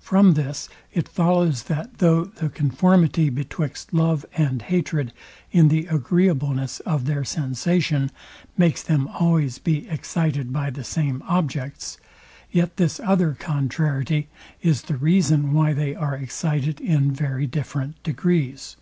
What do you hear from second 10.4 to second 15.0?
by the same objects, yet this other contrariety is the